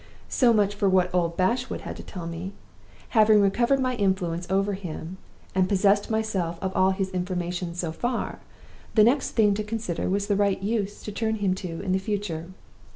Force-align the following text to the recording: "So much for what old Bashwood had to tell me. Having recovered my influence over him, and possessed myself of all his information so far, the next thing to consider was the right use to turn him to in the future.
"So 0.29 0.51
much 0.51 0.73
for 0.73 0.89
what 0.89 1.13
old 1.13 1.37
Bashwood 1.37 1.81
had 1.81 1.95
to 1.97 2.01
tell 2.01 2.25
me. 2.25 2.53
Having 3.09 3.39
recovered 3.39 3.79
my 3.79 3.93
influence 3.97 4.49
over 4.49 4.73
him, 4.73 5.17
and 5.53 5.69
possessed 5.69 6.09
myself 6.09 6.57
of 6.59 6.75
all 6.75 6.89
his 6.89 7.11
information 7.11 7.75
so 7.75 7.91
far, 7.91 8.39
the 8.95 9.03
next 9.03 9.33
thing 9.33 9.53
to 9.53 9.63
consider 9.63 10.09
was 10.09 10.25
the 10.25 10.35
right 10.35 10.59
use 10.59 11.03
to 11.03 11.11
turn 11.11 11.35
him 11.35 11.53
to 11.53 11.81
in 11.81 11.91
the 11.91 11.99
future. 11.99 12.47